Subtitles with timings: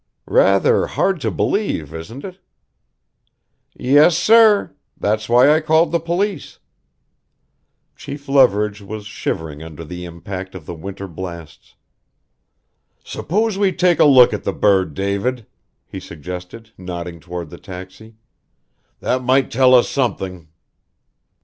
[0.25, 2.39] "Rather hard to believe, isn't it?"
[3.75, 4.73] "Yes, sir.
[4.97, 6.57] That's why I called the police."
[7.95, 11.75] Chief Leverage was shivering under the impact of the winter blasts.
[13.03, 15.45] "S'pose we take a look at the bird, David,"
[15.85, 18.15] he suggested, nodding toward the taxi.
[19.01, 20.47] "That might tell us something."